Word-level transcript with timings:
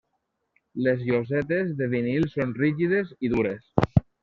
Les 0.87 1.03
llosetes 1.09 1.69
de 1.83 1.89
vinil 1.93 2.27
són 2.33 2.55
rígides 2.65 3.15
i 3.29 3.33
dures. 3.37 3.63